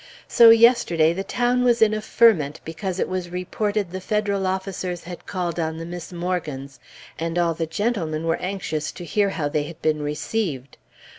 So 0.27 0.49
yesterday 0.49 1.13
the 1.13 1.23
town 1.23 1.63
was 1.63 1.79
in 1.79 1.93
a 1.93 2.01
ferment 2.01 2.59
because 2.65 2.99
it 2.99 3.07
was 3.07 3.29
reported 3.29 3.91
the 3.91 4.01
Federal 4.01 4.47
officers 4.47 5.03
had 5.03 5.27
called 5.27 5.59
on 5.59 5.77
the 5.77 5.85
Miss 5.85 6.11
Morgans, 6.11 6.79
and 7.19 7.37
all 7.37 7.53
the 7.53 7.67
gentlemen 7.67 8.23
were 8.23 8.37
anxious 8.41 8.91
to 8.93 9.05
hear 9.05 9.29
how 9.29 9.47
they 9.47 9.65
had 9.65 9.79
been 9.83 10.01
received. 10.01 10.77